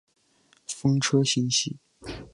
[0.67, 1.77] 风车星系。